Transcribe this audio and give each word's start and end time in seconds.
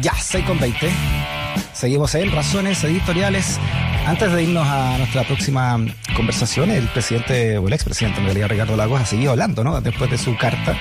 Ya, 0.00 0.14
6 0.14 0.44
con 0.44 0.60
20. 0.60 0.90
Seguimos 1.72 2.14
en 2.14 2.30
Razones 2.30 2.84
Editoriales. 2.84 3.58
Antes 4.06 4.32
de 4.32 4.44
irnos 4.44 4.66
a 4.66 4.96
nuestra 4.96 5.24
próxima 5.24 5.76
conversación, 6.14 6.70
el 6.70 6.86
presidente, 6.88 7.58
o 7.58 7.66
el 7.66 7.72
expresidente 7.72 8.20
en 8.20 8.26
realidad, 8.26 8.48
Ricardo 8.48 8.76
Lagos, 8.76 9.00
ha 9.00 9.06
seguido 9.06 9.32
hablando, 9.32 9.64
¿no? 9.64 9.80
Después 9.80 10.10
de 10.10 10.16
su 10.16 10.36
carta, 10.36 10.76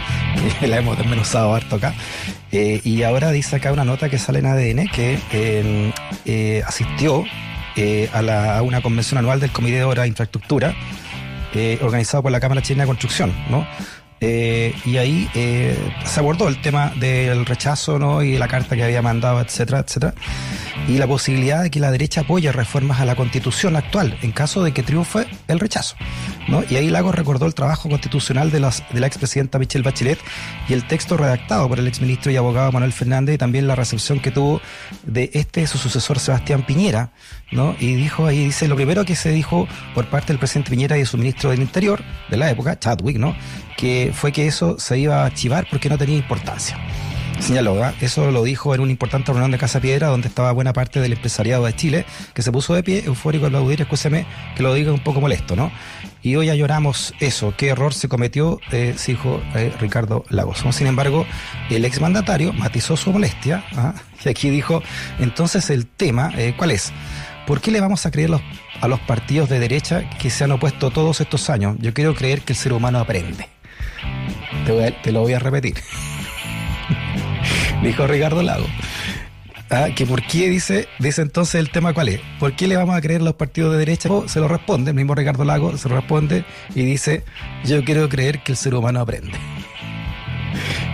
que 0.59 0.67
la 0.67 0.77
hemos 0.77 0.97
desmenuzado 0.97 1.55
harto 1.55 1.77
acá. 1.77 1.95
Eh, 2.51 2.79
y 2.83 3.01
ahora 3.03 3.31
dice 3.31 3.55
acá 3.55 3.73
una 3.73 3.85
nota 3.85 4.07
que 4.07 4.19
sale 4.19 4.39
en 4.39 4.45
ADN 4.45 4.87
que 4.87 5.19
eh, 5.31 5.91
eh, 6.25 6.63
asistió 6.65 7.25
a, 8.13 8.21
la, 8.21 8.57
a, 8.57 8.61
una 8.61 8.81
convención 8.81 9.17
anual 9.17 9.39
del 9.39 9.51
Comité 9.51 9.77
de 9.77 9.83
Obra 9.83 10.03
de 10.03 10.09
Infraestructura, 10.09 10.75
organizado 11.81 12.21
por 12.21 12.31
la 12.31 12.39
Cámara 12.39 12.61
Chilena 12.61 12.83
de 12.83 12.87
Construcción, 12.87 13.33
¿no? 13.49 13.67
Eh, 14.19 14.73
y 14.85 14.97
ahí 14.97 15.29
eh, 15.35 15.77
se 16.05 16.19
abordó 16.19 16.47
el 16.47 16.59
tema 16.59 16.91
del 16.99 17.45
rechazo 17.45 17.99
¿no? 17.99 18.23
y 18.23 18.37
la 18.37 18.47
carta 18.47 18.75
que 18.75 18.83
había 18.83 19.01
mandado, 19.01 19.39
etcétera, 19.41 19.79
etcétera, 19.79 20.13
y 20.87 20.97
la 20.97 21.07
posibilidad 21.07 21.63
de 21.63 21.69
que 21.69 21.79
la 21.79 21.91
derecha 21.91 22.21
apoye 22.21 22.51
reformas 22.51 22.99
a 22.99 23.05
la 23.05 23.15
constitución 23.15 23.75
actual 23.75 24.17
en 24.21 24.31
caso 24.31 24.63
de 24.63 24.73
que 24.73 24.83
triunfe 24.83 25.27
el 25.47 25.59
rechazo. 25.59 25.95
¿no? 26.47 26.63
Y 26.69 26.75
ahí 26.75 26.89
Lagos 26.89 27.15
recordó 27.15 27.45
el 27.45 27.53
trabajo 27.53 27.89
constitucional 27.89 28.51
de, 28.51 28.59
las, 28.59 28.83
de 28.91 28.99
la 28.99 29.07
expresidenta 29.07 29.59
Michelle 29.59 29.83
Bachelet 29.83 30.19
y 30.69 30.73
el 30.73 30.87
texto 30.87 31.17
redactado 31.17 31.67
por 31.67 31.79
el 31.79 31.87
exministro 31.87 32.31
y 32.31 32.37
abogado 32.37 32.71
Manuel 32.71 32.93
Fernández 32.93 33.35
y 33.35 33.37
también 33.37 33.67
la 33.67 33.75
recepción 33.75 34.19
que 34.19 34.31
tuvo 34.31 34.61
de 35.03 35.29
este 35.33 35.67
su 35.67 35.77
sucesor 35.77 36.19
Sebastián 36.19 36.65
Piñera, 36.65 37.11
¿no? 37.51 37.75
Y 37.79 37.95
dijo 37.95 38.25
ahí, 38.25 38.45
dice, 38.45 38.67
lo 38.67 38.75
primero 38.75 39.05
que 39.05 39.15
se 39.15 39.31
dijo 39.31 39.67
por 39.93 40.09
parte 40.09 40.27
del 40.27 40.39
presidente 40.39 40.69
Piñera 40.69 40.97
y 40.97 41.01
de 41.01 41.05
su 41.05 41.17
ministro 41.17 41.49
del 41.49 41.61
Interior 41.61 42.01
de 42.29 42.37
la 42.37 42.49
época, 42.49 42.79
Chadwick, 42.79 43.17
¿no? 43.17 43.35
Que 43.75 44.11
fue 44.13 44.31
que 44.31 44.47
eso 44.47 44.79
se 44.79 44.97
iba 44.97 45.21
a 45.21 45.25
archivar 45.25 45.67
porque 45.69 45.89
no 45.89 45.97
tenía 45.97 46.17
importancia. 46.17 46.77
Señaló, 47.39 47.79
eso 48.01 48.31
lo 48.31 48.43
dijo 48.43 48.75
en 48.75 48.81
una 48.81 48.91
importante 48.91 49.31
reunión 49.31 49.51
de 49.51 49.57
Casa 49.57 49.79
Piedra, 49.79 50.07
donde 50.07 50.27
estaba 50.27 50.51
buena 50.51 50.73
parte 50.73 50.99
del 50.99 51.13
empresariado 51.13 51.65
de 51.65 51.73
Chile, 51.73 52.05
que 52.33 52.41
se 52.41 52.51
puso 52.51 52.73
de 52.73 52.83
pie, 52.83 53.03
eufórico 53.05 53.45
al 53.45 53.55
aplaudir, 53.55 53.81
escúcheme 53.81 54.25
que 54.55 54.63
lo 54.63 54.73
diga 54.73 54.91
un 54.91 54.99
poco 54.99 55.21
molesto, 55.21 55.55
¿no? 55.55 55.71
Y 56.21 56.35
hoy 56.35 56.47
lloramos 56.57 57.13
eso, 57.19 57.53
qué 57.55 57.69
error 57.69 57.93
se 57.93 58.09
cometió, 58.09 58.59
eh, 58.71 58.95
dijo 59.05 59.41
eh, 59.55 59.71
Ricardo 59.79 60.25
Lagos. 60.29 60.65
Sin 60.71 60.87
embargo, 60.87 61.25
el 61.69 61.85
exmandatario 61.85 62.51
matizó 62.51 62.97
su 62.97 63.13
molestia, 63.13 63.63
¿ah? 63.75 63.93
y 64.25 64.29
aquí 64.29 64.49
dijo, 64.49 64.83
entonces 65.19 65.69
el 65.69 65.87
tema, 65.87 66.33
eh, 66.37 66.53
¿cuál 66.57 66.71
es? 66.71 66.91
¿Por 67.45 67.61
qué 67.61 67.71
le 67.71 67.79
vamos 67.79 68.05
a 68.05 68.11
creer 68.11 68.31
a 68.81 68.87
los 68.89 68.99
partidos 69.01 69.47
de 69.47 69.59
derecha 69.59 70.09
que 70.19 70.29
se 70.29 70.43
han 70.43 70.51
opuesto 70.51 70.91
todos 70.91 71.21
estos 71.21 71.49
años? 71.49 71.77
Yo 71.79 71.93
quiero 71.93 72.13
creer 72.13 72.41
que 72.41 72.53
el 72.53 72.59
ser 72.59 72.73
humano 72.73 72.99
aprende. 72.99 73.47
Te 75.01 75.11
lo 75.13 75.21
voy 75.21 75.31
a 75.31 75.39
repetir. 75.39 75.75
Dijo 77.83 78.07
Ricardo 78.07 78.41
Lago. 78.41 78.65
Ah, 79.69 79.89
que 79.93 80.05
por 80.05 80.25
qué 80.25 80.49
dice, 80.49 80.87
dice 80.97 81.21
entonces 81.21 81.55
el 81.55 81.69
tema 81.69 81.93
cuál 81.93 82.09
es. 82.09 82.21
¿Por 82.39 82.55
qué 82.55 82.67
le 82.67 82.77
vamos 82.77 82.95
a 82.95 83.01
creer 83.01 83.21
a 83.21 83.25
los 83.25 83.33
partidos 83.33 83.73
de 83.73 83.79
derecha? 83.79 84.09
se 84.27 84.39
lo 84.39 84.47
responde, 84.47 84.91
el 84.91 84.95
mismo 84.95 85.13
Ricardo 85.13 85.43
Lago 85.43 85.77
se 85.77 85.89
lo 85.89 85.95
responde 85.95 86.45
y 86.73 86.83
dice, 86.83 87.23
yo 87.65 87.83
quiero 87.83 88.07
creer 88.07 88.41
que 88.43 88.53
el 88.53 88.57
ser 88.57 88.75
humano 88.75 89.01
aprende. 89.01 89.33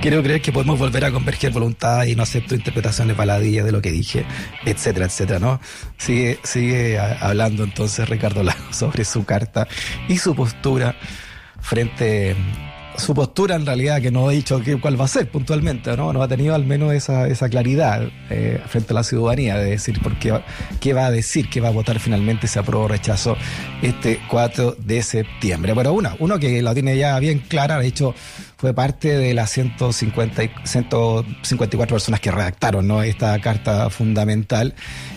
Quiero 0.02 0.22
creer 0.22 0.42
que 0.42 0.52
podemos 0.52 0.78
volver 0.78 1.06
a 1.06 1.12
converger 1.12 1.52
voluntad 1.52 2.04
y 2.04 2.16
no 2.16 2.24
acepto 2.24 2.56
interpretaciones 2.56 3.16
baladillas 3.16 3.64
de 3.64 3.72
lo 3.72 3.82
que 3.82 3.92
dije, 3.92 4.26
etcétera, 4.66 5.06
etcétera, 5.06 5.40
¿no? 5.40 5.62
Sigue, 5.98 6.40
sigue 6.44 7.00
hablando 7.00 7.64
entonces 7.64 8.10
Ricardo 8.10 8.44
Lago 8.44 8.60
sobre 8.74 9.06
su 9.06 9.24
carta 9.24 9.68
y 10.10 10.18
su 10.18 10.36
postura 10.36 10.96
frente 11.62 12.36
su 12.98 13.14
postura 13.14 13.56
en 13.56 13.66
realidad 13.66 14.02
que 14.02 14.12
no 14.12 14.30
ha 14.30 14.32
dicho 14.32 14.62
qué, 14.62 14.80
cuál 14.80 15.00
va 15.00 15.06
a 15.06 15.08
ser 15.08 15.30
puntualmente, 15.30 15.96
¿no? 15.98 16.14
No 16.14 16.22
ha 16.22 16.28
tenido 16.28 16.56
al 16.56 16.66
menos 16.66 16.94
esa, 16.94 17.28
esa 17.28 17.50
claridad 17.50 18.04
eh, 18.30 18.62
frente 18.68 18.94
a 18.94 18.96
la 18.96 19.04
ciudadanía 19.04 19.56
de 19.58 19.72
decir 19.72 20.02
por 20.02 20.18
qué, 20.20 20.42
qué 20.80 20.94
va 20.94 21.08
a 21.08 21.12
decir, 21.12 21.50
qué 21.50 21.62
va 21.62 21.70
a 21.70 21.72
votar 21.72 22.00
finalmente 22.00 22.48
si 22.48 22.60
aprueba 22.60 22.86
o 22.86 22.88
rechazo 22.88 23.36
este 23.82 24.20
4 24.30 24.76
de 24.80 25.04
septiembre. 25.04 25.74
Bueno, 25.74 25.94
uno, 25.94 26.16
uno 26.20 26.40
que 26.40 26.62
lo 26.62 26.74
tiene 26.74 26.98
ya 26.98 27.18
bien 27.20 27.40
clara, 27.40 27.80
de 27.80 27.88
hecho 27.88 28.14
fue 28.64 28.74
parte 28.74 29.18
de 29.18 29.34
las 29.34 29.50
150, 29.52 30.42
154 30.64 31.96
personas 31.96 32.22
que 32.22 32.32
redactaron 32.32 32.88
¿no? 32.88 33.04
esta 33.04 33.38
carta 33.42 33.90
fundamental. 33.90 34.74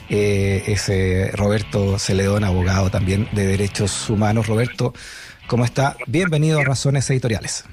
Eh, 0.08 0.64
ese 0.66 1.30
Roberto 1.32 1.96
Celedón, 1.98 2.42
abogado 2.42 2.90
también 2.90 3.28
de 3.30 3.46
derechos 3.46 4.10
humanos. 4.10 4.48
Roberto, 4.48 4.94
¿Cómo 5.46 5.64
está? 5.64 5.96
Bienvenido 6.08 6.58
a 6.58 6.64
Razones 6.64 7.08
Editoriales. 7.08 7.64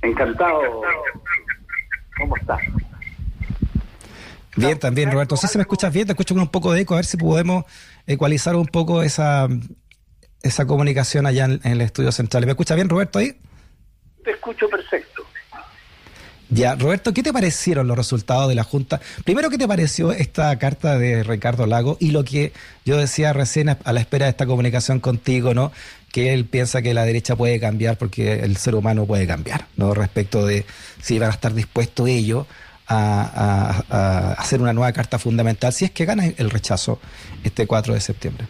Encantado. 0.00 0.80
¿Cómo 2.16 2.36
está? 2.36 2.58
Bien, 4.56 4.78
también, 4.78 5.12
Roberto. 5.12 5.36
Si 5.36 5.46
se 5.46 5.58
me 5.58 5.62
escuchas 5.62 5.92
bien, 5.92 6.06
te 6.06 6.12
escucho 6.12 6.34
con 6.34 6.42
un 6.42 6.48
poco 6.48 6.72
de 6.72 6.80
eco, 6.80 6.94
a 6.94 6.98
ver 6.98 7.04
si 7.04 7.18
podemos 7.18 7.64
ecualizar 8.06 8.56
un 8.56 8.66
poco 8.66 9.02
esa, 9.02 9.46
esa 10.42 10.66
comunicación 10.66 11.26
allá 11.26 11.44
en, 11.44 11.60
el 11.62 11.82
estudio 11.82 12.12
central. 12.12 12.46
¿Me 12.46 12.52
escucha 12.52 12.74
bien, 12.74 12.88
Roberto, 12.88 13.18
ahí? 13.18 13.38
Te 14.24 14.30
escucho 14.30 14.68
perfecto. 14.70 15.26
Ya, 16.50 16.76
Roberto, 16.76 17.12
¿qué 17.12 17.22
te 17.22 17.32
parecieron 17.32 17.86
los 17.88 17.96
resultados 17.96 18.48
de 18.48 18.54
la 18.54 18.64
Junta? 18.64 19.00
Primero, 19.24 19.50
¿qué 19.50 19.58
te 19.58 19.68
pareció 19.68 20.12
esta 20.12 20.58
carta 20.58 20.98
de 20.98 21.22
Ricardo 21.22 21.66
Lago 21.66 21.98
y 22.00 22.10
lo 22.10 22.24
que 22.24 22.52
yo 22.86 22.96
decía 22.96 23.34
recién 23.34 23.68
a 23.68 23.92
la 23.92 24.00
espera 24.00 24.24
de 24.24 24.30
esta 24.30 24.46
comunicación 24.46 25.00
contigo, 25.00 25.52
¿no? 25.52 25.72
Que 26.10 26.32
él 26.32 26.46
piensa 26.46 26.80
que 26.80 26.94
la 26.94 27.04
derecha 27.04 27.36
puede 27.36 27.60
cambiar 27.60 27.98
porque 27.98 28.40
el 28.40 28.56
ser 28.56 28.76
humano 28.76 29.04
puede 29.04 29.26
cambiar, 29.26 29.66
¿no? 29.76 29.92
Respecto 29.92 30.46
de 30.46 30.64
si 31.02 31.18
van 31.18 31.30
a 31.30 31.34
estar 31.34 31.52
dispuestos 31.52 32.08
ellos 32.08 32.46
a, 32.88 34.34
hacer 34.38 34.62
una 34.62 34.72
nueva 34.72 34.92
carta 34.92 35.18
fundamental, 35.18 35.74
si 35.74 35.84
es 35.84 35.90
que 35.90 36.06
gana 36.06 36.24
el 36.34 36.48
rechazo 36.48 36.98
este 37.44 37.66
4 37.66 37.92
de 37.92 38.00
septiembre. 38.00 38.46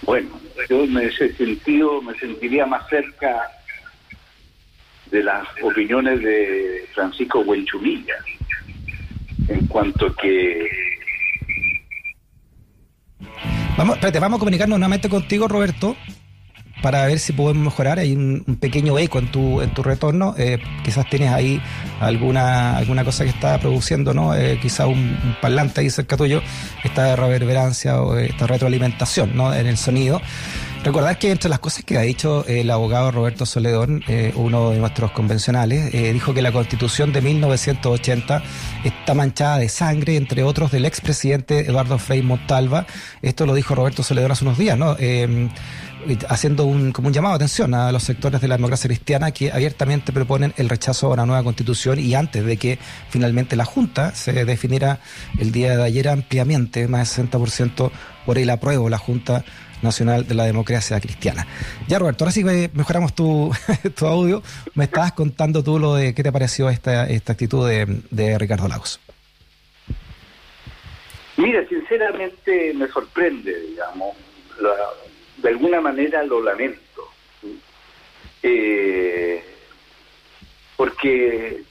Bueno, 0.00 0.40
yo 0.70 0.84
en 0.84 0.96
ese 0.96 1.34
sentido 1.34 2.00
me 2.00 2.18
sentiría 2.18 2.64
más 2.64 2.88
cerca 2.88 3.50
de 5.10 5.22
las 5.22 5.46
opiniones 5.62 6.20
de 6.20 6.84
Francisco 6.94 7.40
Huenchumilla, 7.40 8.14
en 9.48 9.66
cuanto 9.66 10.14
que... 10.14 10.68
Vamos, 13.76 13.96
espérate, 13.96 14.20
vamos 14.20 14.38
a 14.38 14.40
comunicarnos 14.40 14.78
nuevamente 14.78 15.08
contigo, 15.08 15.48
Roberto, 15.48 15.96
para 16.82 17.06
ver 17.06 17.18
si 17.18 17.32
podemos 17.32 17.62
mejorar. 17.62 17.98
Hay 17.98 18.14
un, 18.14 18.56
pequeño 18.60 18.98
eco 18.98 19.18
en 19.18 19.30
tu, 19.30 19.60
en 19.60 19.74
tu 19.74 19.82
retorno. 19.82 20.34
Eh, 20.38 20.58
quizás 20.84 21.08
tienes 21.08 21.30
ahí 21.30 21.60
alguna, 22.00 22.76
alguna 22.76 23.04
cosa 23.04 23.24
que 23.24 23.30
está 23.30 23.58
produciendo, 23.58 24.14
¿no? 24.14 24.34
Eh, 24.34 24.58
quizás 24.60 24.86
un, 24.86 25.36
parlante 25.40 25.80
ahí 25.80 25.90
cerca 25.90 26.16
tuyo, 26.16 26.42
esta 26.84 27.16
reverberancia 27.16 28.00
o 28.00 28.16
esta 28.16 28.46
retroalimentación, 28.46 29.36
¿no? 29.36 29.52
En 29.52 29.66
el 29.66 29.76
sonido. 29.76 30.20
Recordar 30.86 31.18
que 31.18 31.32
entre 31.32 31.50
las 31.50 31.58
cosas 31.58 31.84
que 31.84 31.98
ha 31.98 32.02
dicho 32.02 32.44
el 32.46 32.70
abogado 32.70 33.10
Roberto 33.10 33.44
Soledón, 33.44 34.04
eh, 34.06 34.32
uno 34.36 34.70
de 34.70 34.78
nuestros 34.78 35.10
convencionales, 35.10 35.92
eh, 35.92 36.12
dijo 36.12 36.32
que 36.32 36.42
la 36.42 36.52
constitución 36.52 37.12
de 37.12 37.22
1980 37.22 38.40
está 38.84 39.12
manchada 39.12 39.58
de 39.58 39.68
sangre, 39.68 40.14
entre 40.14 40.44
otros 40.44 40.70
del 40.70 40.84
expresidente 40.84 41.66
Eduardo 41.66 41.98
Frei 41.98 42.22
Montalva. 42.22 42.86
Esto 43.20 43.46
lo 43.46 43.54
dijo 43.54 43.74
Roberto 43.74 44.04
Soledón 44.04 44.30
hace 44.30 44.44
unos 44.44 44.58
días, 44.58 44.78
¿no? 44.78 44.94
Eh, 45.00 45.48
haciendo 46.28 46.66
un, 46.66 46.92
como 46.92 47.08
un 47.08 47.14
llamado 47.14 47.32
de 47.32 47.44
atención 47.44 47.74
a 47.74 47.90
los 47.90 48.04
sectores 48.04 48.40
de 48.40 48.46
la 48.46 48.56
democracia 48.56 48.86
cristiana 48.86 49.32
que 49.32 49.50
abiertamente 49.50 50.12
proponen 50.12 50.54
el 50.56 50.68
rechazo 50.68 51.08
a 51.08 51.14
una 51.14 51.26
nueva 51.26 51.42
constitución 51.42 51.98
y 51.98 52.14
antes 52.14 52.46
de 52.46 52.58
que 52.58 52.78
finalmente 53.10 53.56
la 53.56 53.64
Junta 53.64 54.14
se 54.14 54.44
definiera 54.44 55.00
el 55.36 55.50
día 55.50 55.76
de 55.76 55.82
ayer 55.82 56.08
ampliamente, 56.08 56.86
más 56.86 57.16
del 57.16 57.28
60% 57.28 57.90
por 58.24 58.38
el 58.38 58.50
apruebo 58.50 58.88
la 58.88 58.98
Junta 58.98 59.44
Nacional 59.82 60.26
de 60.26 60.34
la 60.34 60.44
Democracia 60.44 61.00
Cristiana. 61.00 61.46
Ya, 61.88 61.98
Roberto, 61.98 62.24
ahora 62.24 62.32
sí 62.32 62.44
mejoramos 62.44 63.14
tu, 63.14 63.52
audio. 64.00 64.42
Me 64.74 64.84
estabas 64.84 65.12
contando 65.12 65.62
tú 65.62 65.78
lo 65.78 65.94
de 65.94 66.14
qué 66.14 66.22
te 66.22 66.32
pareció 66.32 66.68
esta, 66.70 67.06
esta 67.08 67.32
actitud 67.32 67.68
de, 67.68 68.38
Ricardo 68.38 68.68
Lagos. 68.68 69.00
Mira, 71.36 71.66
sinceramente 71.68 72.72
me 72.74 72.88
sorprende, 72.88 73.58
digamos. 73.60 74.16
de 75.36 75.48
alguna 75.48 75.80
manera 75.80 76.22
lo 76.22 76.42
lamento. 76.42 76.82
Eh, 78.42 79.44
porque 80.76 81.62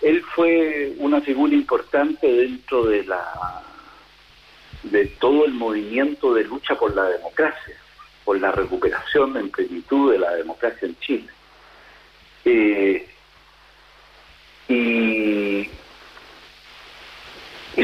él 0.00 0.24
fue 0.34 0.94
una 0.98 1.20
figura 1.20 1.54
importante 1.54 2.26
dentro 2.26 2.84
de 2.84 3.04
la 3.04 3.62
de 4.92 5.06
todo 5.06 5.46
el 5.46 5.52
movimiento 5.52 6.34
de 6.34 6.44
lucha 6.44 6.74
por 6.74 6.94
la 6.94 7.04
democracia, 7.04 7.74
por 8.24 8.38
la 8.38 8.52
recuperación 8.52 9.36
en 9.36 9.50
plenitud 9.50 10.12
de 10.12 10.18
la 10.18 10.34
democracia 10.34 10.86
en 10.86 10.98
Chile. 11.00 11.28
Eh, 12.44 13.08
y, 14.68 15.68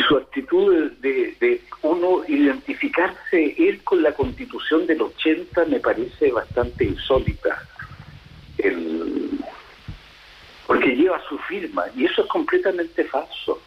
su 0.06 0.16
actitud 0.16 0.92
de, 1.00 1.36
de, 1.38 1.60
uno 1.82 2.22
identificarse 2.26 3.54
él 3.58 3.82
con 3.84 4.02
la 4.02 4.12
constitución 4.12 4.86
del 4.86 5.02
80 5.02 5.66
me 5.66 5.80
parece 5.80 6.30
bastante 6.30 6.84
insólita. 6.84 7.62
El, 8.56 9.38
porque 10.66 10.94
lleva 10.94 11.20
su 11.28 11.38
firma, 11.38 11.84
y 11.96 12.04
eso 12.04 12.22
es 12.22 12.28
completamente 12.28 13.04
falso. 13.04 13.60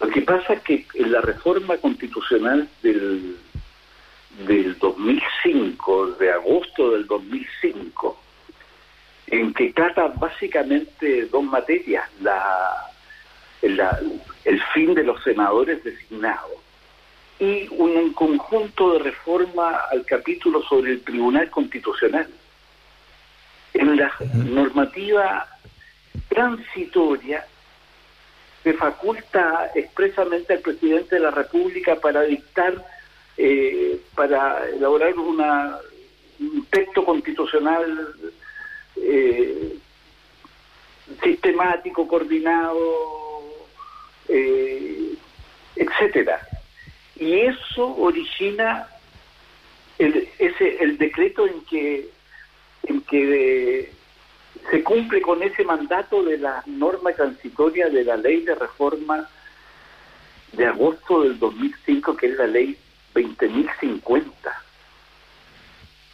Lo 0.00 0.08
que 0.08 0.22
pasa 0.22 0.54
es 0.54 0.62
que 0.62 0.86
en 0.94 1.12
la 1.12 1.20
reforma 1.20 1.76
constitucional 1.76 2.68
del, 2.82 3.36
del 4.46 4.78
2005, 4.78 6.12
de 6.12 6.32
agosto 6.32 6.92
del 6.92 7.06
2005, 7.06 8.18
en 9.26 9.54
que 9.54 9.72
trata 9.72 10.08
básicamente 10.08 11.26
dos 11.26 11.44
materias, 11.44 12.08
la, 12.20 12.90
el 13.62 14.62
fin 14.74 14.94
de 14.94 15.04
los 15.04 15.22
senadores 15.22 15.84
designados 15.84 16.60
y 17.38 17.68
un, 17.70 18.12
conjunto 18.12 18.92
de 18.92 18.98
reforma 19.00 19.70
al 19.90 20.04
capítulo 20.04 20.62
sobre 20.62 20.92
el 20.92 21.02
Tribunal 21.02 21.48
Constitucional. 21.50 22.28
En 23.72 23.96
la 23.96 24.12
normativa 24.34 25.46
transitoria 26.28 27.46
se 28.62 28.74
faculta 28.74 29.70
expresamente 29.74 30.52
al 30.52 30.60
presidente 30.60 31.16
de 31.16 31.22
la 31.22 31.30
República 31.30 31.96
para 31.96 32.22
dictar, 32.22 32.84
eh, 33.36 34.00
para 34.14 34.68
elaborar 34.68 35.16
una, 35.18 35.78
un 36.40 36.66
texto 36.66 37.04
constitucional 37.04 38.14
eh, 38.96 39.76
sistemático, 41.22 42.06
coordinado, 42.06 43.42
eh, 44.28 45.14
etcétera. 45.76 46.46
Y 47.16 47.40
eso 47.40 47.96
origina 47.96 48.88
el, 49.98 50.28
ese, 50.38 50.82
el 50.82 50.98
decreto 50.98 51.46
en 51.46 51.64
que, 51.64 52.08
en 52.84 53.00
que 53.02 53.92
se 54.70 54.82
cumple 54.82 55.20
con 55.22 55.42
ese 55.42 55.64
mandato 55.64 56.22
de 56.22 56.38
la 56.38 56.62
norma 56.66 57.12
transitoria 57.12 57.88
de 57.88 58.04
la 58.04 58.16
ley 58.16 58.42
de 58.42 58.54
reforma 58.54 59.28
de 60.52 60.66
agosto 60.66 61.22
del 61.22 61.38
2005, 61.38 62.16
que 62.16 62.26
es 62.26 62.36
la 62.36 62.46
ley 62.46 62.76
20.050. 63.14 64.24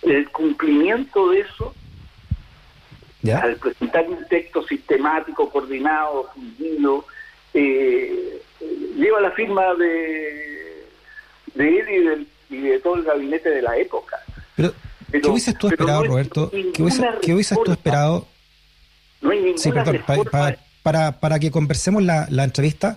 El 0.02 0.28
cumplimiento 0.31 1.31
de 1.31 1.40
eso, 1.40 1.75
al 3.34 3.56
presentar 3.56 4.08
un 4.08 4.25
texto 4.28 4.62
sistemático, 4.66 5.50
coordinado, 5.50 6.31
fundido, 6.34 7.04
eh, 7.54 8.43
lleva 8.96 9.20
la 9.20 9.31
firma 9.32 9.75
de, 9.75 10.87
de 11.54 11.78
él 11.78 12.28
y, 12.50 12.56
de 12.58 12.78
todo 12.81 12.96
el 12.96 13.02
gabinete 13.02 13.50
de 13.50 13.62
la 13.62 13.76
época. 13.76 14.19
Pero, 14.54 14.72
¿qué 15.10 15.28
hubieses 15.28 15.58
tú 15.58 15.69
esperado, 15.69 16.04
Roberto? 16.04 16.50
¿Qué 16.50 16.82
hubieses, 17.34 17.58
tú 17.64 17.72
esperado? 17.72 18.28
No 19.21 19.31
hay 19.31 19.39
ninguna 19.39 19.59
sí, 19.59 19.73
perdón, 19.73 20.05
para, 20.83 21.13
para, 21.19 21.39
que 21.41 21.51
conversemos 21.51 22.03
la, 22.03 22.27
la 22.31 22.45
entrevista, 22.45 22.97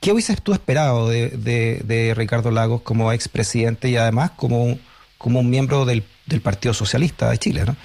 ¿qué 0.00 0.12
hubieses 0.12 0.42
tú 0.42 0.52
esperado 0.52 1.08
de, 1.08 1.30
de, 1.30 2.14
Ricardo 2.14 2.50
Lagos 2.50 2.82
como 2.82 3.12
expresidente 3.12 3.88
y 3.88 3.96
además 3.96 4.32
como, 4.32 4.78
como 5.16 5.40
un 5.40 5.48
miembro 5.48 5.84
del, 5.84 6.02
del 6.26 6.40
Partido 6.40 6.74
Socialista 6.74 7.30
de 7.30 7.38
Chile, 7.38 7.64
no? 7.66 7.76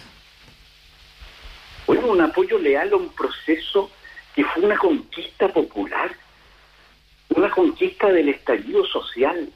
Bueno, 1.88 2.08
un 2.08 2.22
apoyo 2.22 2.58
leal 2.60 2.92
a 2.94 2.98
un 2.98 3.10
proceso 3.10 3.90
que 4.36 4.44
fue 4.46 4.64
una 4.64 4.78
conquista 4.78 5.48
popular, 5.48 6.12
una 7.30 7.50
conquista 7.50 8.08
del 8.08 8.30
estallido 8.30 8.86
social. 8.86 9.50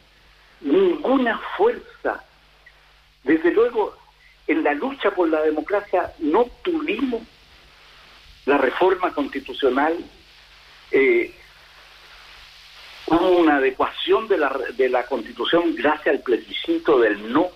Ninguna 0.61 1.39
fuerza, 1.57 2.23
desde 3.23 3.51
luego, 3.51 3.95
en 4.47 4.63
la 4.63 4.73
lucha 4.73 5.11
por 5.11 5.29
la 5.29 5.41
democracia 5.41 6.13
no 6.19 6.45
tuvimos 6.63 7.21
la 8.45 8.57
reforma 8.57 9.11
constitucional, 9.13 9.97
eh, 10.91 11.33
hubo 13.07 13.29
una 13.37 13.57
adecuación 13.57 14.27
de 14.27 14.37
la, 14.37 14.55
de 14.75 14.89
la 14.89 15.05
constitución 15.05 15.75
gracias 15.75 16.15
al 16.15 16.21
plebiscito 16.21 16.99
del 16.99 17.31
no, 17.31 17.47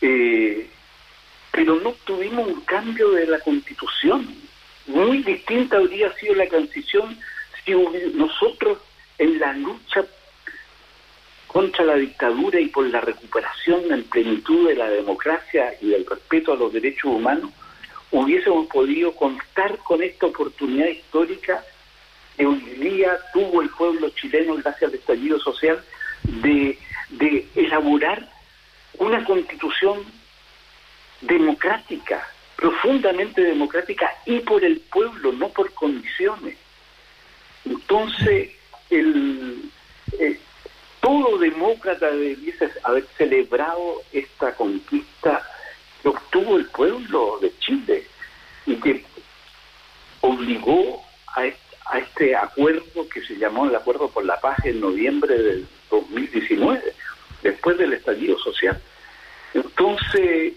eh, 0.00 0.68
pero 1.50 1.76
no 1.80 1.92
tuvimos 2.04 2.46
un 2.46 2.60
cambio 2.62 3.10
de 3.12 3.26
la 3.26 3.40
constitución. 3.40 4.26
Muy 4.86 5.22
distinta 5.22 5.78
habría 5.78 6.12
sido 6.14 6.34
la 6.34 6.46
transición 6.46 7.18
si 7.64 7.72
nosotros 8.14 8.78
en 9.18 9.38
la 9.38 9.52
lucha 9.54 10.04
contra 11.46 11.84
la 11.84 11.94
dictadura 11.94 12.60
y 12.60 12.66
por 12.66 12.86
la 12.86 13.00
recuperación 13.00 13.90
en 13.90 14.04
plenitud 14.04 14.68
de 14.68 14.74
la 14.74 14.88
democracia 14.90 15.74
y 15.80 15.88
del 15.88 16.04
respeto 16.04 16.52
a 16.52 16.56
los 16.56 16.72
derechos 16.72 17.04
humanos, 17.06 17.50
hubiésemos 18.16 18.66
podido 18.68 19.14
contar 19.14 19.76
con 19.78 20.02
esta 20.02 20.26
oportunidad 20.26 20.86
histórica 20.86 21.62
que 22.36 22.46
hoy 22.46 22.60
día 22.60 23.18
tuvo 23.32 23.60
el 23.60 23.68
pueblo 23.70 24.08
chileno 24.10 24.54
gracias 24.56 24.90
al 24.90 24.94
estallido 24.94 25.38
social 25.38 25.82
de, 26.22 26.78
elaborar 27.54 28.28
una 28.98 29.24
constitución 29.24 30.02
democrática, 31.20 32.26
profundamente 32.56 33.42
democrática 33.42 34.10
y 34.24 34.40
por 34.40 34.64
el 34.64 34.80
pueblo, 34.80 35.32
no 35.32 35.48
por 35.50 35.72
condiciones. 35.72 36.56
Entonces, 37.64 38.50
el, 38.90 39.70
eh, 40.18 40.38
todo 41.00 41.38
demócrata 41.38 42.10
debiese 42.10 42.70
haber 42.82 43.06
celebrado 43.16 44.02
esta 44.12 44.54
conquista 44.54 45.42
obtuvo 46.08 46.56
el 46.56 46.66
pueblo 46.66 47.38
de 47.40 47.52
Chile 47.58 48.06
y 48.66 48.76
que 48.76 49.04
obligó 50.20 51.02
a, 51.36 51.42
a 51.90 51.98
este 51.98 52.34
acuerdo 52.34 53.08
que 53.12 53.22
se 53.22 53.36
llamó 53.36 53.66
el 53.66 53.74
Acuerdo 53.74 54.08
por 54.08 54.24
la 54.24 54.40
Paz 54.40 54.58
en 54.64 54.80
noviembre 54.80 55.36
del 55.36 55.68
2019, 55.90 56.82
después 57.42 57.78
del 57.78 57.92
estallido 57.92 58.38
social. 58.38 58.80
Entonces, 59.54 60.54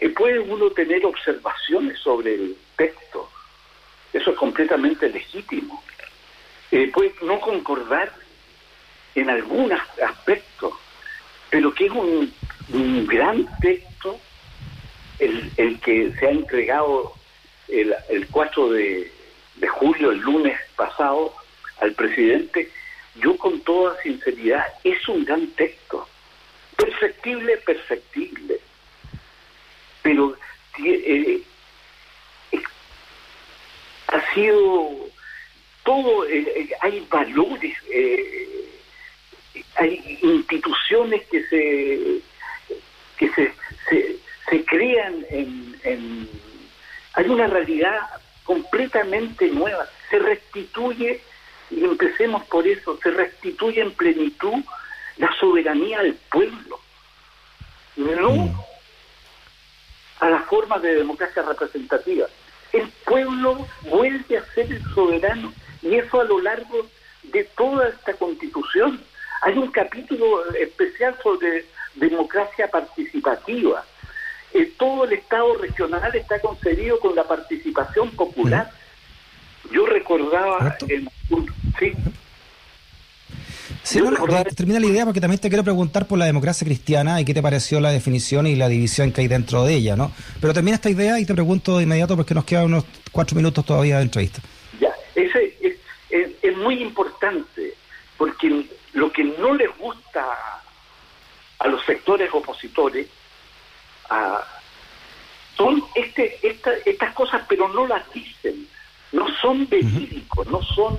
eh, 0.00 0.08
puede 0.10 0.38
uno 0.38 0.70
tener 0.70 1.04
observaciones 1.04 1.98
sobre 1.98 2.34
el 2.34 2.56
texto, 2.76 3.28
eso 4.12 4.30
es 4.30 4.36
completamente 4.36 5.08
legítimo. 5.08 5.82
Eh, 6.70 6.90
puede 6.92 7.14
no 7.22 7.38
concordar 7.40 8.12
en 9.14 9.28
algunos 9.28 9.80
aspectos, 10.02 10.72
pero 11.50 11.74
que 11.74 11.86
es 11.86 11.92
un, 11.92 12.32
gran 13.06 13.46
texto 13.60 13.89
el, 15.20 15.80
que 15.80 16.12
se 16.18 16.26
ha 16.26 16.30
entregado 16.30 17.14
el, 17.68 17.94
el 18.08 18.26
4 18.28 18.70
de, 18.70 19.12
julio, 19.68 20.10
el 20.10 20.18
lunes 20.18 20.58
pasado, 20.76 21.34
al 21.80 21.92
presidente, 21.94 22.70
yo 23.16 23.36
con 23.36 23.60
toda 23.60 24.00
sinceridad, 24.02 24.64
es 24.84 25.08
un 25.08 25.24
gran 25.24 25.46
texto. 25.48 26.08
Perfectible, 26.76 27.56
perfectible 27.58 28.60
pero 30.02 30.36
eh, 30.84 31.42
eh, 32.52 32.62
ha 34.08 34.34
sido 34.34 35.08
todo, 35.84 36.26
eh, 36.26 36.70
hay 36.80 37.06
valores, 37.10 37.76
hay 39.76 40.18
instituciones 40.22 41.22
que 41.26 41.42
se 41.44 42.20
que 43.18 43.28
se, 43.34 43.52
se, 44.50 44.64
crean 44.64 45.24
en, 45.30 45.80
en, 45.84 46.28
hay 47.14 47.28
una 47.28 47.46
realidad 47.46 47.98
completamente 48.44 49.48
nueva, 49.48 49.86
se 50.10 50.18
restituye, 50.18 51.22
y 51.70 51.84
empecemos 51.84 52.44
por 52.44 52.66
eso, 52.66 52.98
se 53.02 53.10
restituye 53.12 53.80
en 53.80 53.92
plenitud 53.92 54.62
la 55.16 55.32
soberanía 55.38 56.00
al 56.00 56.14
pueblo, 56.30 56.80
no 57.96 58.30
mm 58.30 58.70
a 60.20 60.28
las 60.28 60.44
formas 60.44 60.80
de 60.82 60.94
democracia 60.94 61.42
representativa. 61.42 62.26
El 62.72 62.88
pueblo 63.04 63.66
vuelve 63.82 64.38
a 64.38 64.44
ser 64.54 64.70
el 64.70 64.82
soberano 64.94 65.52
y 65.82 65.94
eso 65.94 66.20
a 66.20 66.24
lo 66.24 66.40
largo 66.40 66.86
de 67.24 67.44
toda 67.56 67.88
esta 67.88 68.12
constitución. 68.14 69.02
Hay 69.42 69.56
un 69.56 69.70
capítulo 69.72 70.44
especial 70.54 71.16
sobre 71.22 71.64
democracia 71.94 72.68
participativa. 72.68 73.84
Eh, 74.52 74.72
todo 74.78 75.04
el 75.04 75.12
Estado 75.12 75.54
regional 75.56 76.14
está 76.14 76.40
concebido 76.40 76.98
con 76.98 77.14
la 77.14 77.24
participación 77.24 78.10
popular. 78.10 78.70
Yo 79.72 79.86
recordaba 79.86 80.76
en... 80.88 81.08
Sí. 81.78 81.92
Sí, 83.82 84.00
termina 84.56 84.78
la 84.78 84.86
idea 84.86 85.04
porque 85.04 85.20
también 85.20 85.40
te 85.40 85.48
quiero 85.48 85.64
preguntar 85.64 86.06
por 86.06 86.18
la 86.18 86.26
democracia 86.26 86.64
cristiana 86.64 87.20
y 87.20 87.24
qué 87.24 87.32
te 87.32 87.42
pareció 87.42 87.80
la 87.80 87.90
definición 87.90 88.46
y 88.46 88.54
la 88.54 88.68
división 88.68 89.10
que 89.10 89.22
hay 89.22 89.28
dentro 89.28 89.64
de 89.64 89.74
ella, 89.74 89.96
¿no? 89.96 90.12
Pero 90.40 90.52
termina 90.52 90.74
esta 90.74 90.90
idea 90.90 91.18
y 91.18 91.24
te 91.24 91.34
pregunto 91.34 91.78
de 91.78 91.84
inmediato 91.84 92.14
porque 92.16 92.34
nos 92.34 92.44
quedan 92.44 92.66
unos 92.66 92.84
cuatro 93.10 93.36
minutos 93.36 93.64
todavía 93.64 93.96
de 93.96 94.02
entrevista. 94.02 94.40
Ya, 94.80 94.92
ese 95.14 95.56
es, 95.60 96.30
es, 96.42 96.56
muy 96.58 96.82
importante 96.82 97.74
porque 98.18 98.66
lo 98.92 99.10
que 99.12 99.24
no 99.24 99.54
les 99.54 99.76
gusta 99.78 100.24
a 101.58 101.68
los 101.68 101.84
sectores 101.86 102.28
opositores 102.32 103.06
son 105.56 105.84
este, 105.94 106.38
esta, 106.42 106.72
estas 106.84 107.14
cosas, 107.14 107.42
pero 107.48 107.68
no 107.68 107.86
las 107.86 108.10
dicen 108.12 108.66
no 109.12 109.26
son 109.40 109.68
verídicos, 109.68 110.46
no 110.48 110.62
son 110.62 110.98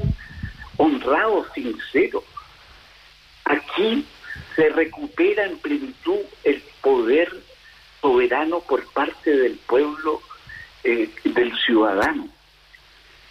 honrados, 0.78 1.48
sinceros. 1.54 2.24
Aquí 3.46 4.06
se 4.56 4.70
recupera 4.70 5.46
en 5.46 5.58
plenitud 5.60 6.20
el 6.44 6.62
poder 6.82 7.32
soberano 8.02 8.60
por 8.62 8.86
parte 8.92 9.32
del 9.36 9.58
pueblo, 9.60 10.22
eh, 10.84 11.10
del 11.24 11.56
ciudadano. 11.58 12.28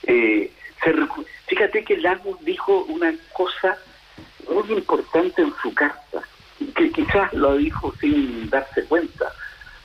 Eh, 0.04 0.52
fíjate 1.46 1.84
que 1.84 1.98
Lagos 1.98 2.42
dijo 2.44 2.84
una 2.84 3.12
cosa 3.32 3.76
muy 4.48 4.72
importante 4.72 5.42
en 5.42 5.52
su 5.62 5.74
carta, 5.74 6.22
que 6.74 6.90
quizás 6.90 7.32
lo 7.34 7.56
dijo 7.56 7.92
sin 8.00 8.48
darse 8.48 8.84
cuenta. 8.84 9.32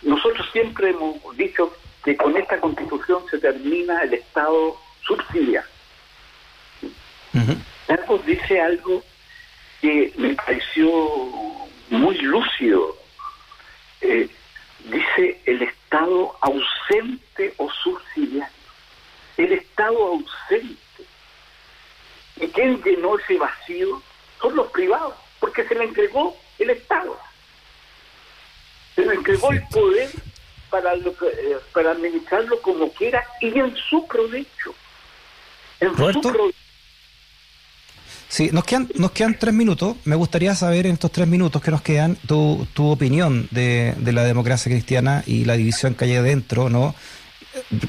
Nosotros 0.05 0.47
siempre 0.53 0.91
hemos 0.91 1.35
dicho 1.35 1.75
que 2.03 2.15
con 2.15 2.37
esta 2.37 2.59
constitución 2.59 3.23
se 3.29 3.39
termina 3.39 4.01
el 4.03 4.13
Estado 4.13 4.77
subsidiario. 5.01 5.69
Uh 7.33 7.55
dice 8.25 8.61
algo 8.61 9.03
que 9.81 10.13
me 10.17 10.35
pareció 10.35 10.89
muy 11.89 12.17
lúcido. 12.19 12.97
Eh, 14.01 14.29
dice 14.85 15.41
el 15.45 15.63
Estado 15.63 16.35
ausente 16.39 17.53
o 17.57 17.69
subsidiario. 17.71 18.53
El 19.37 19.53
Estado 19.53 19.97
ausente. 20.07 21.03
¿Y 22.37 22.47
quién 22.47 22.81
llenó 22.83 23.17
ese 23.17 23.37
vacío? 23.37 24.01
Son 24.39 24.55
los 24.55 24.69
privados, 24.71 25.15
porque 25.39 25.67
se 25.67 25.75
le 25.75 25.85
entregó 25.85 26.37
el 26.59 26.69
Estado. 26.69 27.19
Se 28.95 29.05
le 29.05 29.13
entregó 29.13 29.51
el 29.51 29.61
poder 29.67 30.09
para, 30.69 30.95
lo 30.95 31.11
eh, 31.11 31.57
para 31.73 31.91
administrarlo 31.91 32.61
como 32.61 32.91
quiera 32.91 33.23
y 33.41 33.57
en 33.59 33.75
su 33.75 34.07
provecho. 34.07 34.73
En 35.79 35.89
su 35.89 36.21
provecho. 36.21 36.57
Sí, 38.27 38.49
nos 38.51 38.63
quedan, 38.63 38.89
nos 38.95 39.11
quedan 39.11 39.37
tres 39.39 39.53
minutos. 39.53 39.95
Me 40.03 40.15
gustaría 40.15 40.55
saber 40.55 40.87
en 40.87 40.93
estos 40.93 41.11
tres 41.11 41.27
minutos 41.27 41.61
que 41.61 41.71
nos 41.71 41.81
quedan 41.81 42.15
tu, 42.27 42.67
tu 42.73 42.89
opinión 42.89 43.47
de, 43.51 43.93
de 43.97 44.11
la 44.11 44.23
democracia 44.23 44.71
cristiana 44.71 45.23
y 45.25 45.45
la 45.45 45.55
división 45.55 45.93
que 45.93 46.05
hay 46.05 46.15
adentro, 46.15 46.69
¿no? 46.69 46.95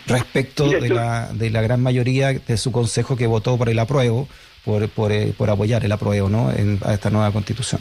Respecto 0.06 0.68
de, 0.68 0.88
la, 0.88 1.32
de 1.32 1.50
la 1.50 1.62
gran 1.62 1.82
mayoría 1.82 2.32
de 2.32 2.56
su 2.56 2.70
consejo 2.70 3.16
que 3.16 3.26
votó 3.26 3.56
por 3.56 3.68
el 3.68 3.78
apruebo, 3.80 4.28
por, 4.64 4.88
por, 4.90 5.10
eh, 5.10 5.32
por 5.36 5.50
apoyar 5.50 5.84
el 5.84 5.90
apruebo, 5.90 6.28
¿no? 6.28 6.52
En, 6.52 6.78
a 6.84 6.94
esta 6.94 7.10
nueva 7.10 7.32
constitución. 7.32 7.80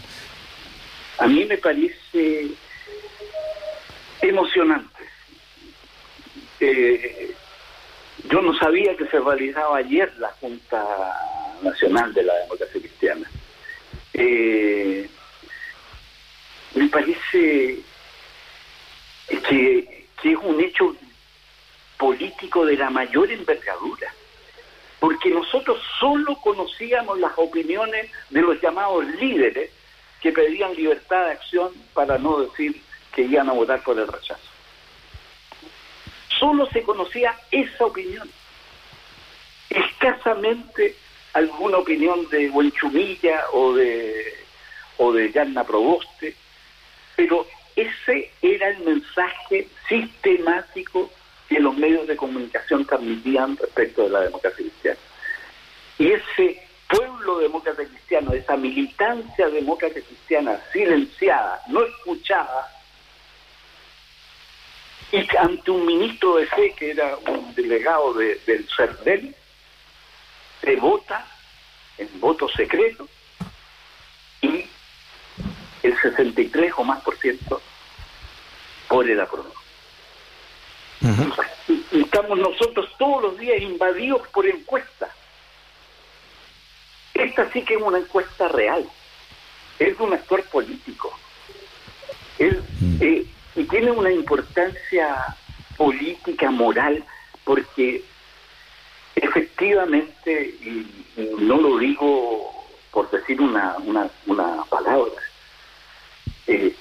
A 1.20 1.28
mí 1.28 1.46
me 1.46 1.58
parece 1.58 2.48
emocionante. 4.30 5.04
Eh, 6.60 7.36
yo 8.30 8.42
no 8.42 8.58
sabía 8.58 8.96
que 8.96 9.08
se 9.08 9.20
realizaba 9.20 9.78
ayer 9.78 10.12
la 10.18 10.30
Junta 10.40 10.84
Nacional 11.62 12.14
de 12.14 12.24
la 12.24 12.34
Democracia 12.36 12.82
Cristiana. 12.82 13.30
Eh, 14.14 15.10
me 16.74 16.88
parece 16.90 17.80
que, 19.28 20.08
que 20.22 20.32
es 20.32 20.38
un 20.42 20.60
hecho 20.62 20.96
político 21.98 22.66
de 22.66 22.78
la 22.78 22.90
mayor 22.90 23.32
envergadura, 23.32 24.14
porque 25.00 25.30
nosotros 25.30 25.82
solo 26.00 26.36
conocíamos 26.38 27.20
las 27.20 27.34
opiniones 27.38 28.12
de 28.30 28.42
los 28.42 28.62
llamados 28.62 29.06
líderes 29.20 29.72
que 30.22 30.32
pedían 30.32 30.74
libertad 30.76 31.26
de 31.26 31.32
acción 31.34 31.72
para 31.94 32.18
no 32.18 32.40
decir 32.40 32.82
que 33.16 33.22
iban 33.24 33.50
a 33.50 33.54
votar 33.54 33.82
por 33.82 33.98
el 33.98 34.08
rechazo. 34.08 34.44
Solo 36.40 36.68
se 36.68 36.84
conocía 36.84 37.34
esa 37.50 37.86
opinión. 37.86 38.30
Escasamente 39.70 40.96
alguna 41.34 41.78
opinión 41.78 42.30
de 42.30 42.50
Buenchumilla 42.50 43.46
o 43.54 43.74
de, 43.74 44.46
o 44.98 45.12
de 45.14 45.32
Yanna 45.32 45.64
Proboste, 45.64 46.36
pero 47.16 47.48
ese 47.76 48.32
era 48.42 48.70
el 48.70 48.80
mensaje 48.80 49.68
sistemático 49.88 51.12
que 51.50 51.60
los 51.60 51.76
medios 51.78 52.08
de 52.08 52.16
comunicación 52.16 52.86
transmitían 52.86 53.58
respecto 53.58 54.04
de 54.04 54.10
la 54.10 54.22
democracia 54.22 54.66
cristiana. 54.66 55.00
Y 55.98 56.12
ese 56.12 56.62
pueblo 56.90 57.40
demócrata 57.40 57.84
cristiano, 57.86 58.34
esa 58.34 58.56
militancia 58.58 59.50
demócrata 59.50 60.00
cristiana 60.02 60.60
silenciada, 60.72 61.62
no 61.68 61.84
escuchada, 61.84 62.75
y 65.12 65.38
ante 65.38 65.72
un 65.72 65.86
ministro 65.86 66.36
de 66.38 66.48
fe 66.48 66.74
que 66.78 66.92
era 66.92 67.18
un 67.28 67.54
delegado 67.56 68.14
del 68.14 68.68
CERDEL, 68.76 69.36
se 70.62 70.76
vota 70.78 71.26
en 71.98 72.20
voto 72.20 72.50
secreto 72.50 73.08
y 74.42 74.66
el 75.84 76.02
63 76.02 76.74
o 76.78 76.84
más 76.84 77.02
por 77.04 77.18
ciento 77.18 77.62
por 78.88 79.10
el 79.10 79.20
apruebo. 79.20 79.54
y 81.68 82.02
estamos 82.02 82.38
nosotros 82.38 82.90
todos 82.98 83.22
los 83.22 83.38
días 83.38 83.62
invadidos 83.62 84.28
por 84.30 84.46
encuestas. 84.46 85.10
Esta 87.14 87.50
sí 87.52 87.64
que 87.64 87.76
es 87.76 87.82
una 87.82 88.00
encuesta 88.00 88.48
real. 88.50 88.86
Es 89.80 90.00
un 90.00 90.14
actor 90.14 90.44
político. 90.46 91.18
Él, 92.40 92.62
mm. 92.80 92.98
eh, 93.02 93.26
y 93.56 93.64
tiene 93.64 93.92
una 93.92 94.12
importancia 94.12 95.36
política, 95.78 96.52
moral, 96.52 97.04
porque 97.44 98.04
efectivamente, 99.16 100.56
y, 100.62 101.06
no 101.40 101.58
lo 101.58 101.78
digo 101.78 102.52
por 102.92 103.10
decir 103.12 103.42
una, 103.42 103.78
una, 103.86 104.10
una 104.26 104.64
palabra, 104.66 105.22
eh, 106.48 106.76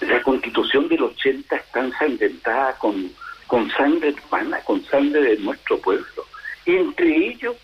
la 0.00 0.22
constitución 0.22 0.88
del 0.88 1.02
80 1.02 1.56
está 1.56 1.80
ensangrentada 1.80 2.78
con, 2.78 3.12
con 3.46 3.70
sangre 3.70 4.14
hermana, 4.16 4.60
con 4.64 4.84
sangre 4.86 5.20
de 5.20 5.36
nuestro 5.38 5.78
pueblo. 5.78 6.24
Y 6.64 6.76
entre 6.76 7.28
ellos, 7.28 7.56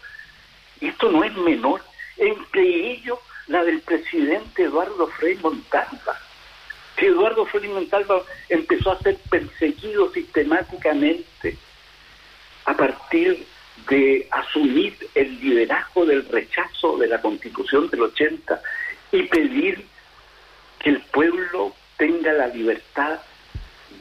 esto 0.80 1.10
no 1.10 1.24
es 1.24 1.34
menor, 1.36 1.82
entre 2.18 2.92
ellos 2.92 3.18
la 3.46 3.62
del 3.64 3.80
presidente 3.80 4.64
Eduardo 4.64 5.06
Frei 5.08 5.36
Montalva 5.36 6.13
que 6.96 7.06
Eduardo 7.06 7.44
Frei 7.46 7.68
Montalva 7.68 8.22
empezó 8.48 8.92
a 8.92 8.98
ser 9.00 9.16
perseguido 9.30 10.12
sistemáticamente 10.12 11.56
a 12.64 12.74
partir 12.74 13.46
de 13.88 14.28
asumir 14.30 14.96
el 15.14 15.40
liderazgo 15.40 16.06
del 16.06 16.26
rechazo 16.28 16.96
de 16.96 17.08
la 17.08 17.20
constitución 17.20 17.88
del 17.90 18.02
80 18.02 18.60
y 19.12 19.22
pedir 19.24 19.84
que 20.78 20.90
el 20.90 21.00
pueblo 21.00 21.74
tenga 21.96 22.32
la 22.32 22.46
libertad 22.48 23.18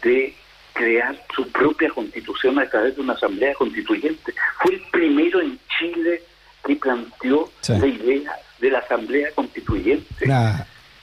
de 0.01 0.35
crear 0.73 1.15
su 1.35 1.47
propia 1.49 1.89
constitución 1.89 2.59
a 2.59 2.69
través 2.69 2.95
de 2.95 3.01
una 3.01 3.13
asamblea 3.13 3.53
constituyente. 3.53 4.33
Fue 4.59 4.75
el 4.75 4.81
primero 4.91 5.41
en 5.41 5.59
Chile 5.77 6.23
que 6.65 6.75
planteó 6.75 7.51
la 7.67 7.87
idea 7.87 8.35
de 8.59 8.71
la 8.71 8.79
asamblea 8.79 9.29
constituyente 9.31 10.25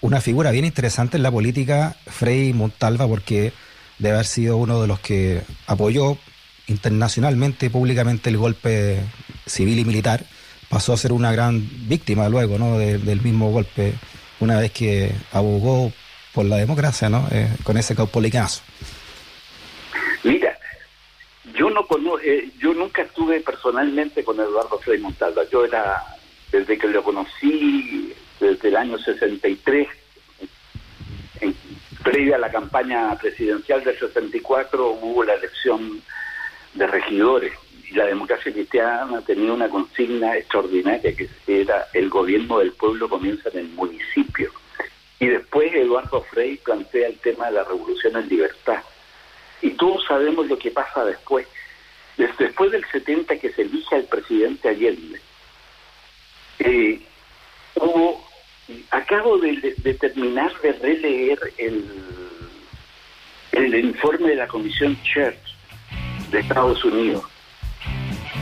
una 0.00 0.20
figura 0.20 0.50
bien 0.50 0.64
interesante 0.64 1.16
en 1.16 1.22
la 1.22 1.30
política, 1.30 1.96
Frei 2.06 2.52
Montalva, 2.52 3.06
porque 3.06 3.52
debe 3.98 4.14
haber 4.14 4.26
sido 4.26 4.56
uno 4.56 4.80
de 4.80 4.88
los 4.88 5.00
que 5.00 5.42
apoyó 5.66 6.16
internacionalmente 6.66 7.68
públicamente 7.70 8.30
el 8.30 8.38
golpe 8.38 9.00
civil 9.46 9.78
y 9.78 9.84
militar. 9.84 10.24
Pasó 10.68 10.92
a 10.92 10.96
ser 10.96 11.12
una 11.12 11.32
gran 11.32 11.68
víctima 11.88 12.28
luego 12.28 12.58
¿no? 12.58 12.78
del 12.78 13.20
mismo 13.20 13.50
golpe, 13.50 13.94
una 14.38 14.58
vez 14.58 14.70
que 14.70 15.12
abogó 15.32 15.92
por 16.32 16.46
la 16.46 16.56
democracia 16.56 17.08
¿no? 17.08 17.26
Eh, 17.30 17.48
con 17.64 17.76
ese 17.76 17.96
caupolicazo. 17.96 18.62
Mira, 20.22 20.56
yo 21.54 21.68
no 21.70 21.84
eh, 22.22 22.50
yo 22.58 22.72
nunca 22.72 23.02
estuve 23.02 23.40
personalmente 23.40 24.22
con 24.22 24.38
Eduardo 24.38 24.78
Frei 24.78 24.98
Montalva. 24.98 25.42
Yo 25.50 25.64
era, 25.64 26.02
desde 26.52 26.78
que 26.78 26.86
lo 26.86 27.02
conocí, 27.02 28.14
desde 28.40 28.68
el 28.68 28.76
año 28.76 28.98
63, 28.98 29.88
en, 31.40 31.54
previa 32.02 32.36
a 32.36 32.38
la 32.38 32.50
campaña 32.50 33.16
presidencial 33.16 33.84
del 33.84 33.98
64, 33.98 34.90
hubo 34.90 35.24
la 35.24 35.34
elección 35.34 36.02
de 36.74 36.86
regidores 36.86 37.52
y 37.90 37.94
la 37.94 38.06
democracia 38.06 38.52
cristiana 38.52 39.20
tenía 39.22 39.52
una 39.52 39.68
consigna 39.68 40.36
extraordinaria 40.36 41.14
que 41.14 41.28
era 41.46 41.88
el 41.92 42.08
gobierno 42.08 42.58
del 42.58 42.72
pueblo 42.72 43.08
comienza 43.08 43.48
en 43.50 43.58
el 43.58 43.68
municipio. 43.68 44.50
Y 45.18 45.26
después 45.26 45.72
Eduardo 45.74 46.22
Frei 46.22 46.56
plantea 46.56 47.08
el 47.08 47.18
tema 47.18 47.46
de 47.46 47.52
la 47.52 47.64
revolución 47.64 48.16
en 48.16 48.28
libertad. 48.28 48.82
Y 49.60 49.70
todos 49.72 50.04
sabemos 50.06 50.46
lo 50.48 50.58
que 50.58 50.70
pasa 50.70 51.04
después. 51.04 51.46
Después 52.16 52.70
del 52.70 52.84
70 52.86 53.36
que 53.38 53.52
se 53.52 53.62
elige 53.62 53.96
al 53.96 54.04
presidente 54.04 54.68
Allende, 54.68 55.20
eh, 56.58 57.00
hubo 57.74 58.29
acabo 58.90 59.38
de, 59.38 59.54
terminar 59.94 60.52
de 60.62 60.72
releer 60.72 61.38
el, 61.58 61.84
el 63.52 63.74
informe 63.84 64.30
de 64.30 64.36
la 64.36 64.46
Comisión 64.46 64.96
Church 65.02 65.56
de 66.30 66.40
Estados 66.40 66.84
Unidos. 66.84 67.24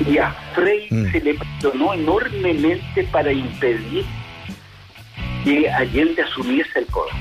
Y 0.07 0.19
a 0.19 0.31
Frey 0.55 0.87
mm. 0.91 1.11
se 1.11 1.21
le 1.21 1.35
presionó 1.35 1.95
enormemente 1.95 3.05
para 3.05 3.33
impedir 3.33 4.05
que 5.45 5.71
Allende 5.71 6.23
asumiese 6.23 6.79
el 6.81 6.87
poder. 6.87 7.15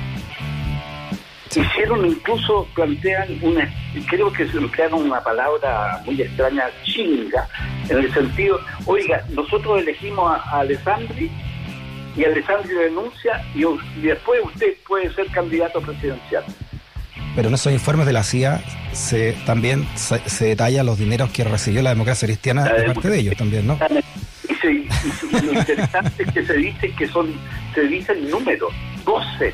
Hicieron 1.56 2.06
incluso, 2.06 2.68
plantean 2.76 3.40
una, 3.42 3.74
creo 4.10 4.32
que 4.32 4.48
se 4.48 4.58
emplearon 4.58 5.04
una 5.04 5.22
palabra 5.22 6.04
muy 6.06 6.22
extraña, 6.22 6.66
chinga, 6.84 7.48
en 7.90 7.98
el 7.98 8.14
sentido, 8.14 8.60
oiga, 8.86 9.24
nosotros 9.30 9.82
elegimos 9.82 10.30
a, 10.30 10.60
Alessandri 10.60 11.32
y 12.18 12.26
Alessandri 12.26 12.74
denuncia 12.74 13.46
y, 13.56 13.64
después 14.02 14.42
usted 14.44 14.76
puede 14.88 15.14
ser 15.14 15.28
candidato 15.28 15.80
presidencial. 15.82 16.44
Pero 17.36 17.50
en 17.50 17.54
esos 17.54 17.72
informes 17.72 18.08
de 18.08 18.14
la 18.14 18.24
CIA 18.24 18.62
se, 18.92 19.34
también 19.46 19.88
se, 19.96 20.46
detalla 20.46 20.84
los 20.84 20.98
dineros 20.98 21.30
que 21.32 21.44
recibió 21.44 21.84
la 21.84 21.92
democracia 21.92 22.28
cristiana 22.28 22.64
de 22.64 22.94
parte 22.94 23.10
de 23.10 23.20
ellos 23.20 23.38
también, 23.38 23.68
¿no? 23.68 23.78
Y, 24.64 24.90
lo 25.46 25.54
interesante 25.54 26.24
es 26.24 26.32
que 26.34 26.46
se 26.46 26.54
dice 26.56 26.92
que 26.98 27.08
son, 27.08 27.34
se 27.74 27.82
dicen 27.82 28.30
números, 28.30 28.74
12 29.06 29.54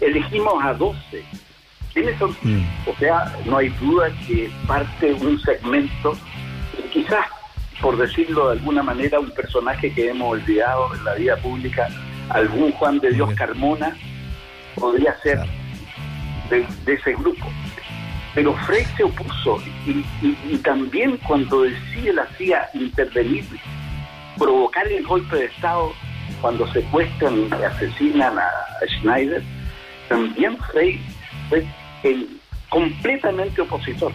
Elegimos 0.00 0.64
a 0.64 0.72
12. 0.74 1.24
¿Quiénes 1.92 2.18
son? 2.18 2.36
Mm. 2.42 2.64
O 2.86 2.96
sea, 2.98 3.34
no 3.44 3.58
hay 3.58 3.68
duda 3.80 4.10
que 4.26 4.50
parte 4.66 5.12
un 5.14 5.40
segmento, 5.40 6.16
quizás, 6.92 7.26
por 7.86 7.96
decirlo 7.98 8.48
de 8.48 8.54
alguna 8.54 8.82
manera, 8.82 9.20
un 9.20 9.30
personaje 9.30 9.92
que 9.92 10.10
hemos 10.10 10.32
olvidado 10.32 10.92
en 10.92 11.04
la 11.04 11.14
vida 11.14 11.36
pública, 11.36 11.86
algún 12.30 12.72
Juan 12.72 12.98
de 12.98 13.12
Dios 13.12 13.32
Carmona, 13.34 13.96
podría 14.74 15.16
ser 15.20 15.38
de, 16.50 16.66
ese 16.92 17.12
grupo. 17.12 17.46
Pero 18.34 18.54
Frey 18.66 18.84
se 18.96 19.04
opuso 19.04 19.62
y, 19.86 20.56
también 20.64 21.16
cuando 21.28 21.62
decide 21.62 22.12
la 22.12 22.26
CIA 22.36 22.68
intervenir, 22.74 23.44
provocar 24.36 24.88
el 24.88 25.06
golpe 25.06 25.36
de 25.36 25.44
Estado, 25.44 25.92
cuando 26.40 26.66
secuestran 26.72 27.48
y 27.48 27.62
asesinan 27.62 28.36
a 28.36 28.50
Schneider, 28.98 29.44
también 30.08 30.58
Frey 30.72 31.00
fue 31.48 31.64
el 32.02 32.40
completamente 32.68 33.60
opositor. 33.60 34.10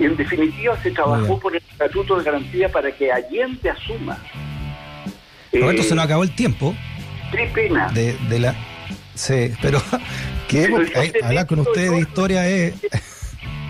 Y 0.00 0.06
en 0.06 0.16
definitiva 0.16 0.76
se 0.82 0.90
trabajó 0.92 1.38
por 1.38 1.54
el 1.54 1.62
estatuto 1.62 2.16
de 2.16 2.24
garantía 2.24 2.70
para 2.70 2.90
que 2.90 3.12
Allende 3.12 3.68
asuma. 3.68 4.18
Roberto, 5.52 5.82
se 5.82 5.94
nos 5.94 6.06
acabó 6.06 6.22
el 6.22 6.34
tiempo. 6.34 6.74
Qué 7.30 7.50
pena. 7.54 7.88
De, 7.92 8.16
la, 8.38 8.54
sí, 9.14 9.52
pero 9.60 9.80
que 10.48 10.68
hablar 11.22 11.46
con 11.46 11.60
ustedes 11.60 11.90
de 11.90 11.98
historia 12.00 12.48
es... 12.48 12.74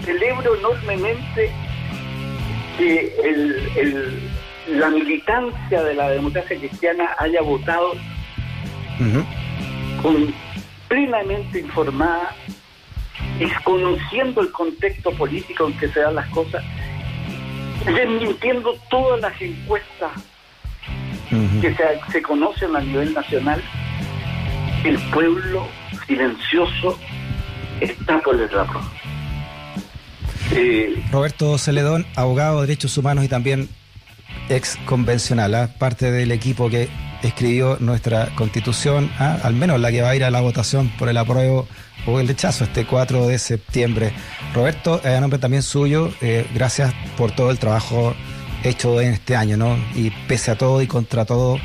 Celebro 0.04 0.56
enormemente 0.56 1.50
que 2.78 3.14
el, 3.24 4.30
la 4.68 4.88
militancia 4.88 5.82
de 5.82 5.94
la 5.94 6.10
democracia 6.10 6.56
cristiana 6.56 7.10
haya 7.18 7.42
votado 7.42 7.92
con 10.00 10.32
plenamente 10.88 11.60
informada, 11.60 12.34
desconociendo 13.40 14.42
el 14.42 14.52
contexto 14.52 15.10
político 15.12 15.66
en 15.66 15.76
que 15.78 15.88
se 15.88 16.00
dan 16.00 16.14
las 16.14 16.28
cosas, 16.28 16.62
desmintiendo 17.86 18.76
todas 18.90 19.20
las 19.20 19.40
encuestas 19.40 20.12
que 21.60 21.74
se, 22.12 22.22
conocen 22.22 22.76
a 22.76 22.80
nivel 22.80 23.14
nacional, 23.14 23.62
el 24.84 24.98
pueblo 25.10 25.66
silencioso 26.06 26.98
está 27.80 28.20
por 28.20 28.38
el 28.38 28.48
rapor. 28.50 28.82
Eh, 30.52 31.02
Roberto 31.10 31.56
Celedón, 31.56 32.04
abogado 32.16 32.60
de 32.60 32.66
derechos 32.66 32.98
humanos 32.98 33.24
y 33.24 33.28
también 33.28 33.68
ex 34.48 34.76
convencional, 34.84 35.54
¿ah? 35.54 35.70
parte 35.78 36.10
del 36.10 36.32
equipo 36.32 36.68
que 36.68 36.88
escribió 37.22 37.76
nuestra 37.80 38.34
constitución, 38.34 39.10
¿ah? 39.18 39.38
al 39.42 39.54
menos 39.54 39.80
la 39.80 39.90
que 39.92 40.02
va 40.02 40.10
a 40.10 40.16
ir 40.16 40.24
a 40.24 40.30
la 40.30 40.40
votación 40.40 40.90
por 40.98 41.08
el 41.08 41.16
apruebo 41.16 41.68
o 42.06 42.20
el 42.20 42.28
rechazo 42.28 42.64
este 42.64 42.86
4 42.86 43.26
de 43.26 43.38
septiembre. 43.38 44.12
Roberto, 44.54 45.00
a 45.04 45.20
nombre 45.20 45.38
también 45.38 45.62
suyo, 45.62 46.10
eh, 46.20 46.46
gracias 46.54 46.92
por 47.16 47.32
todo 47.32 47.50
el 47.50 47.58
trabajo 47.58 48.14
hecho 48.64 49.00
en 49.00 49.14
este 49.14 49.36
año, 49.36 49.56
¿no? 49.56 49.76
Y 49.94 50.10
pese 50.28 50.50
a 50.50 50.58
todo 50.58 50.82
y 50.82 50.86
contra 50.86 51.24
todo, 51.24 51.58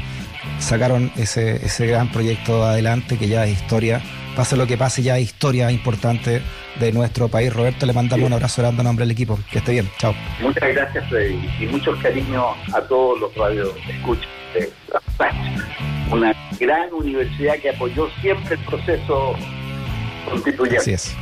sacaron 0.60 1.12
ese, 1.16 1.66
ese 1.66 1.88
gran 1.88 2.12
proyecto 2.12 2.64
adelante 2.64 3.18
que 3.18 3.28
ya 3.28 3.46
es 3.46 3.54
historia. 3.54 4.02
Pase 4.36 4.58
lo 4.58 4.68
que 4.68 4.78
pase, 4.78 5.02
ya 5.02 5.18
es 5.18 5.24
historia 5.24 5.72
importante 5.72 6.42
de 6.80 6.92
nuestro 6.92 7.30
país. 7.30 7.54
Roberto, 7.54 7.86
le 7.86 7.94
mandamos 7.94 8.28
un 8.28 8.34
abrazo 8.34 8.62
grande 8.62 8.82
a 8.82 8.84
nombre 8.84 9.06
del 9.06 9.12
equipo. 9.12 9.40
Que 9.50 9.60
esté 9.60 9.72
bien. 9.72 9.90
Chao. 9.98 10.14
Muchas 10.42 10.74
gracias, 10.74 11.08
Freddy, 11.10 11.50
y 11.60 11.66
mucho 11.68 11.98
cariño 12.02 12.48
a 12.74 12.82
todos 12.82 13.20
los 13.20 13.36
radios 13.36 13.72
escuchas 13.88 14.28
de 14.54 14.72
una 16.12 16.34
gran 16.60 16.94
universidad 16.94 17.56
que 17.60 17.70
apoyó 17.70 18.10
siempre 18.22 18.56
el 18.56 18.62
proceso 18.66 19.36
constituyente. 20.26 20.78
Así 20.78 20.94
es. 20.94 21.16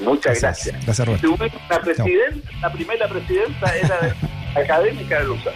Muchas 0.00 0.40
gracias. 0.40 0.84
Gracias, 0.84 1.06
Roberto. 1.06 1.36
La, 1.70 1.80
presidenta, 1.80 2.50
la 2.60 2.72
primera 2.72 3.08
presidenta 3.08 3.76
era 3.76 4.14
académica 4.54 5.20
de 5.20 5.24
Luzán. 5.24 5.54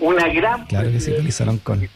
Una 0.00 0.28
gran 0.28 0.66
Claro 0.66 0.92
que 0.92 1.00
sí, 1.00 1.12
con 1.62 1.80